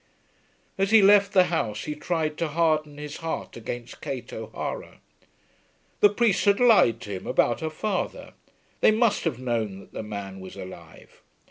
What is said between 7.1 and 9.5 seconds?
him about her father. They must have